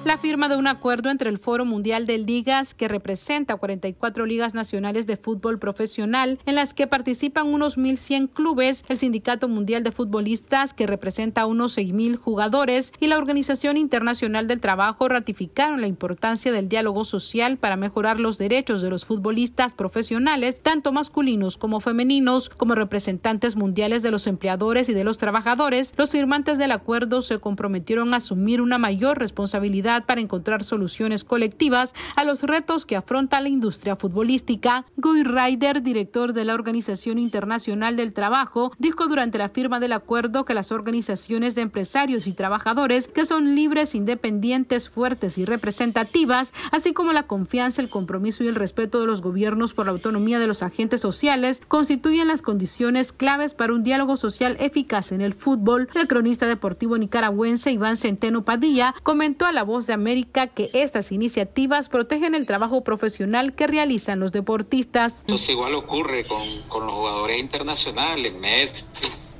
[0.05, 4.53] La firma de un acuerdo entre el Foro Mundial de Ligas, que representa 44 ligas
[4.53, 9.93] nacionales de fútbol profesional, en las que participan unos 1.100 clubes, el Sindicato Mundial de
[9.93, 16.51] Futbolistas, que representa unos 6.000 jugadores, y la Organización Internacional del Trabajo ratificaron la importancia
[16.51, 22.49] del diálogo social para mejorar los derechos de los futbolistas profesionales, tanto masculinos como femeninos,
[22.49, 25.93] como representantes mundiales de los empleadores y de los trabajadores.
[25.95, 31.93] Los firmantes del acuerdo se comprometieron a asumir una mayor responsabilidad para encontrar soluciones colectivas
[32.15, 34.85] a los retos que afronta la industria futbolística.
[34.97, 40.45] Guy Ryder, director de la Organización Internacional del Trabajo, dijo durante la firma del acuerdo
[40.45, 46.93] que las organizaciones de empresarios y trabajadores que son libres, independientes, fuertes y representativas, así
[46.93, 50.47] como la confianza, el compromiso y el respeto de los gobiernos por la autonomía de
[50.47, 55.89] los agentes sociales, constituyen las condiciones claves para un diálogo social eficaz en el fútbol.
[55.95, 61.11] El cronista deportivo nicaragüense Iván Centeno Padilla comentó a la voz de América que estas
[61.11, 65.21] iniciativas protegen el trabajo profesional que realizan los deportistas.
[65.21, 68.85] Entonces igual ocurre con, con los jugadores internacionales, Messi,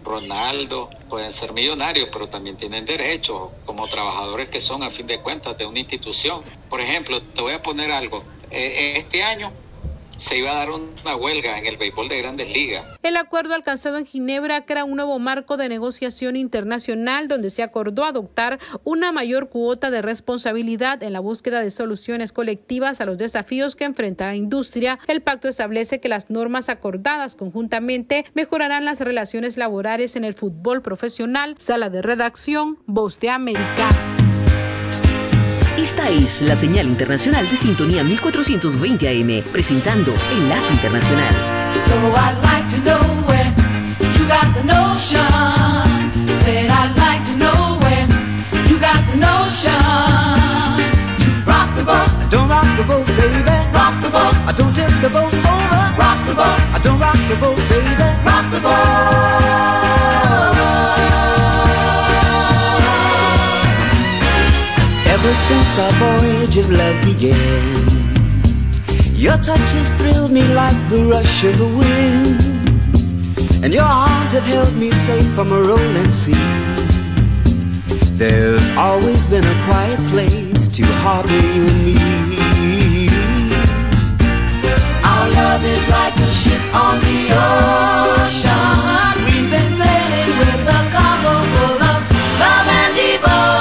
[0.03, 5.19] Ronaldo, pueden ser millonarios, pero también tienen derechos como trabajadores que son a fin de
[5.19, 6.43] cuentas de una institución.
[6.69, 8.23] Por ejemplo, te voy a poner algo.
[8.51, 9.51] Eh, este año
[10.23, 12.85] se iba a dar una huelga en el béisbol de grandes ligas.
[13.03, 18.05] El acuerdo alcanzado en Ginebra crea un nuevo marco de negociación internacional donde se acordó
[18.05, 23.75] adoptar una mayor cuota de responsabilidad en la búsqueda de soluciones colectivas a los desafíos
[23.75, 24.99] que enfrenta la industria.
[25.07, 30.81] El pacto establece que las normas acordadas conjuntamente mejorarán las relaciones laborales en el fútbol
[30.81, 31.55] profesional.
[31.57, 34.22] Sala de redacción, Voz América.
[35.83, 41.33] Esta es la señal internacional de sintonía 1420 AM, presentando Enlace Internacional.
[41.73, 43.53] So I'd like to know where
[44.17, 45.19] you got the notion.
[46.25, 48.07] Said I'd like to know where
[48.69, 49.75] you got the notion.
[51.19, 53.43] To rock the boat, don't rock the boat, baby.
[53.73, 55.81] Rock the boat, I don't tip the boat over.
[55.99, 57.72] Rock the boat, I don't rock the boat, baby.
[65.33, 67.87] Ever since our voyage of love began,
[69.15, 72.37] your touch has thrilled me like the rush of the wind,
[73.63, 76.37] and your arms have held me safe from a rolling sea.
[78.13, 83.09] There's always been a quiet place to harbor you and me.
[85.03, 87.21] Our love is like a ship on the
[88.21, 89.13] ocean.
[89.25, 92.01] We've been sailing with a cargo full of
[92.37, 93.52] love and devotion.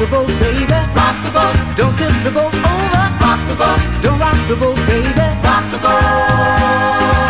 [0.00, 0.80] The boat, baby.
[0.96, 3.04] rock the boat, Don't tip the boat over.
[3.20, 5.26] rock the boat, Don't rock the boat, baby.
[5.44, 7.20] rock the boat.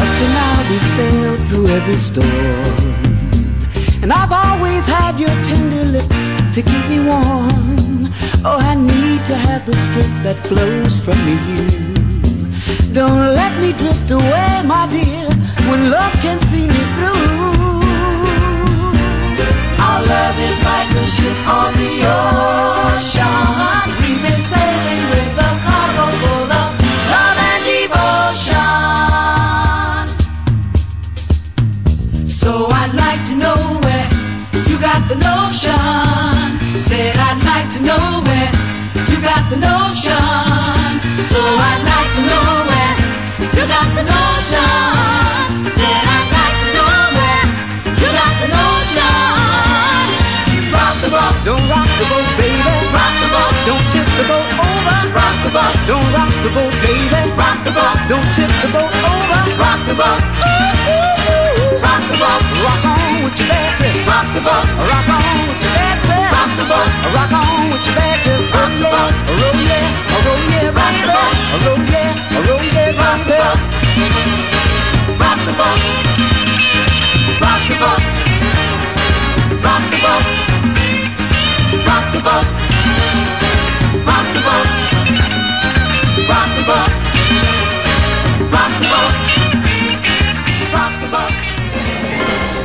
[0.00, 2.76] Up to now we've sailed through every storm.
[4.02, 8.06] And I've always had your tender lips to keep me warm.
[8.46, 11.66] Oh, I need to have the strength that flows from you.
[12.94, 15.26] Don't let me drift away, my dear,
[15.68, 17.51] when love can see me through.
[19.92, 21.92] Our love is like a ship on the
[22.96, 24.01] ocean.
[56.54, 57.32] Boat, baby.
[57.36, 59.40] rock the boat, Don't tip the boat over.
[59.60, 60.20] rock the boat,
[61.82, 63.96] rock the boat, Rock on with your bad tip.
[64.08, 66.32] rock the boat, Rock on with your bad tip.
[66.34, 68.42] rock the boat, Rock on with your bad tip.
[68.54, 69.14] Rock the boat.
[69.40, 69.86] Roll yeah,
[70.26, 71.34] roll yeah, Rock the boat.
[71.64, 72.10] Roll yeah,
[72.46, 73.60] roll yeah, rock the boat,
[75.20, 75.80] rock the boat,
[77.42, 78.02] rock the boat,
[79.64, 80.26] rock the boat,
[81.86, 82.46] rock the boat,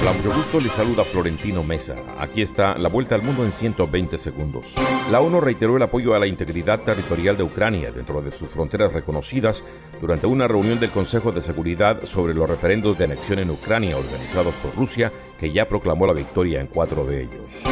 [0.08, 1.98] Hola, mucho gusto, les saluda Florentino Mesa.
[2.18, 4.74] Aquí está la vuelta al mundo en 120 segundos.
[5.12, 8.94] La ONU reiteró el apoyo a la integridad territorial de Ucrania dentro de sus fronteras
[8.94, 9.66] reconocidas
[10.00, 14.56] durante una reunión del Consejo de Seguridad sobre los referendos de anexión en Ucrania organizados
[14.56, 17.64] por Rusia, que ya proclamó la victoria en cuatro de ellos.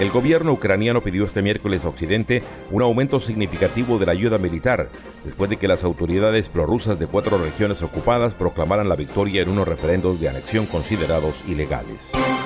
[0.00, 4.88] El gobierno ucraniano pidió este miércoles a Occidente un aumento significativo de la ayuda militar,
[5.24, 9.68] después de que las autoridades prorrusas de cuatro regiones ocupadas proclamaran la victoria en unos
[9.68, 11.81] referendos de anexión considerados ilegales.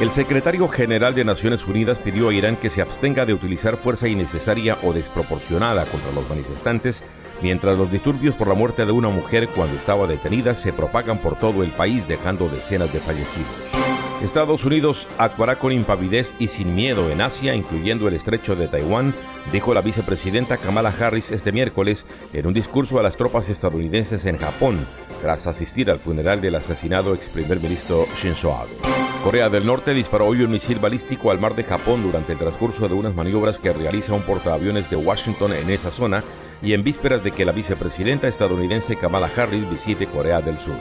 [0.00, 4.08] El secretario general de Naciones Unidas pidió a Irán que se abstenga de utilizar fuerza
[4.08, 7.02] innecesaria o desproporcionada contra los manifestantes,
[7.42, 11.38] mientras los disturbios por la muerte de una mujer cuando estaba detenida se propagan por
[11.38, 13.86] todo el país dejando decenas de fallecidos.
[14.22, 19.14] Estados Unidos actuará con impavidez y sin miedo en Asia, incluyendo el estrecho de Taiwán,
[19.52, 24.38] dijo la vicepresidenta Kamala Harris este miércoles en un discurso a las tropas estadounidenses en
[24.38, 24.86] Japón,
[25.20, 29.05] tras asistir al funeral del asesinado ex primer ministro Shinzo Abe.
[29.26, 32.86] Corea del Norte disparó hoy un misil balístico al mar de Japón durante el transcurso
[32.86, 36.22] de unas maniobras que realiza un portaaviones de Washington en esa zona
[36.62, 40.76] y en vísperas de que la vicepresidenta estadounidense Kamala Harris visite Corea del Sur.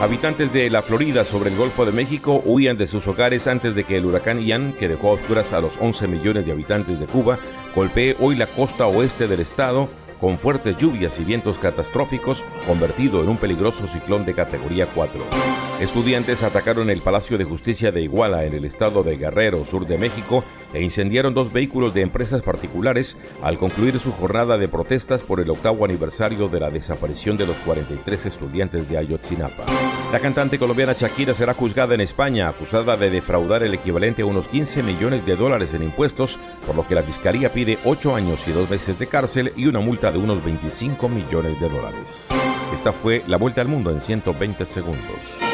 [0.00, 3.84] Habitantes de la Florida sobre el Golfo de México huían de sus hogares antes de
[3.84, 7.06] que el huracán Ian, que dejó a oscuras a los 11 millones de habitantes de
[7.06, 7.38] Cuba,
[7.76, 9.88] golpee hoy la costa oeste del estado
[10.20, 15.63] con fuertes lluvias y vientos catastróficos, convertido en un peligroso ciclón de categoría 4.
[15.84, 19.98] Estudiantes atacaron el Palacio de Justicia de Iguala en el estado de Guerrero, sur de
[19.98, 25.40] México, e incendiaron dos vehículos de empresas particulares al concluir su jornada de protestas por
[25.40, 29.66] el octavo aniversario de la desaparición de los 43 estudiantes de Ayotzinapa.
[30.10, 34.48] La cantante colombiana Shakira será juzgada en España, acusada de defraudar el equivalente a unos
[34.48, 38.52] 15 millones de dólares en impuestos, por lo que la fiscalía pide 8 años y
[38.52, 42.28] 2 meses de cárcel y una multa de unos 25 millones de dólares.
[42.72, 45.53] Esta fue la vuelta al mundo en 120 segundos.